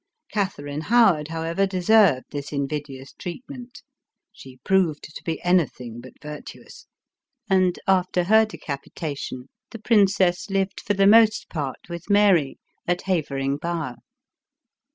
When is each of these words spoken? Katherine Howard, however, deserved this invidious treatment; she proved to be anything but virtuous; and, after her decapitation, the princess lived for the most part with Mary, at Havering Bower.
Katherine 0.31 0.81
Howard, 0.81 1.27
however, 1.27 1.67
deserved 1.67 2.25
this 2.31 2.51
invidious 2.51 3.13
treatment; 3.13 3.83
she 4.31 4.57
proved 4.63 5.03
to 5.15 5.23
be 5.23 5.39
anything 5.43 6.01
but 6.01 6.19
virtuous; 6.23 6.87
and, 7.47 7.77
after 7.87 8.23
her 8.23 8.43
decapitation, 8.43 9.49
the 9.69 9.77
princess 9.77 10.49
lived 10.49 10.81
for 10.81 10.95
the 10.95 11.05
most 11.05 11.49
part 11.49 11.87
with 11.87 12.09
Mary, 12.09 12.57
at 12.87 13.03
Havering 13.03 13.57
Bower. 13.57 13.97